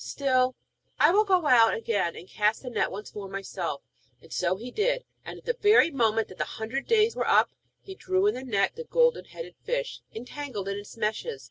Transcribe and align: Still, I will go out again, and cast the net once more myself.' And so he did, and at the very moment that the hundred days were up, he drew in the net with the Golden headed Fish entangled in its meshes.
Still, 0.03 0.55
I 0.99 1.11
will 1.11 1.25
go 1.25 1.45
out 1.45 1.75
again, 1.75 2.15
and 2.15 2.27
cast 2.27 2.63
the 2.63 2.71
net 2.71 2.89
once 2.89 3.13
more 3.13 3.29
myself.' 3.29 3.83
And 4.19 4.33
so 4.33 4.55
he 4.55 4.71
did, 4.71 5.05
and 5.23 5.37
at 5.37 5.45
the 5.45 5.53
very 5.53 5.91
moment 5.91 6.27
that 6.29 6.39
the 6.39 6.55
hundred 6.57 6.87
days 6.87 7.15
were 7.15 7.27
up, 7.27 7.51
he 7.81 7.93
drew 7.93 8.25
in 8.25 8.33
the 8.33 8.43
net 8.43 8.71
with 8.75 8.87
the 8.87 8.91
Golden 8.91 9.25
headed 9.25 9.53
Fish 9.63 10.01
entangled 10.11 10.67
in 10.69 10.77
its 10.79 10.97
meshes. 10.97 11.39